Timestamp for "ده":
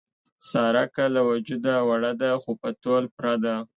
2.21-2.31, 3.43-3.55